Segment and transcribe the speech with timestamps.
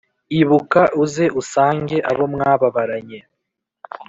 [0.41, 3.19] Ibuka uze usange abo mwababaranye